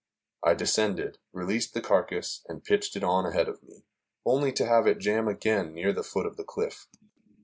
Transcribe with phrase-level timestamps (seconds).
[0.43, 3.83] I descended, released the carcass and pitched it on ahead of me,
[4.25, 6.87] only to have it jam again near the foot of the cliff.